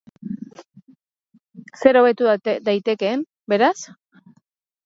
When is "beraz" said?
3.55-3.75